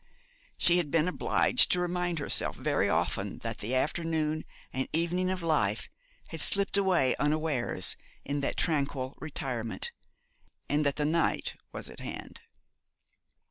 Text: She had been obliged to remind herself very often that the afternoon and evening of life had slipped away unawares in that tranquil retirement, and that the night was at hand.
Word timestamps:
She 0.57 0.77
had 0.77 0.89
been 0.89 1.07
obliged 1.07 1.69
to 1.73 1.79
remind 1.79 2.17
herself 2.17 2.55
very 2.55 2.89
often 2.89 3.37
that 3.43 3.59
the 3.59 3.75
afternoon 3.75 4.45
and 4.73 4.87
evening 4.93 5.29
of 5.29 5.43
life 5.43 5.89
had 6.29 6.41
slipped 6.41 6.75
away 6.75 7.15
unawares 7.17 7.95
in 8.25 8.39
that 8.41 8.57
tranquil 8.57 9.13
retirement, 9.19 9.91
and 10.67 10.83
that 10.87 10.95
the 10.95 11.05
night 11.05 11.53
was 11.71 11.87
at 11.87 11.99
hand. 11.99 12.41